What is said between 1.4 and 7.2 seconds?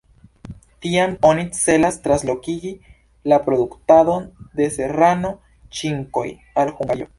celas translokigi la produktadon de serrano-ŝinkoj al Hungario.